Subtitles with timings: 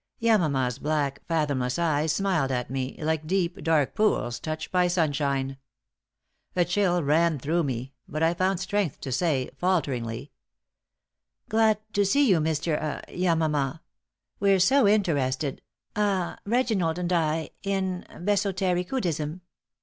[0.19, 5.57] Yamama's black, fathomless eyes smiled at me, like deep, dark pools touched by sunshine.
[6.55, 10.31] A chill ran through me, but I found strength to say, falteringly:
[11.49, 12.79] "Glad to see you, Mr.
[12.81, 13.81] ah Yamama.
[14.39, 15.61] We're so interested
[15.95, 19.41] ah Reginald and I in Bhesotericuddhism!